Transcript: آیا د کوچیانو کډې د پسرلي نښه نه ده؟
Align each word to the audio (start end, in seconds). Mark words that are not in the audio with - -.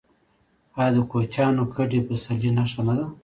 آیا 0.77 0.91
د 0.95 0.97
کوچیانو 1.11 1.63
کډې 1.73 1.99
د 2.01 2.05
پسرلي 2.07 2.51
نښه 2.57 2.81
نه 2.87 2.93
ده؟ 2.97 3.05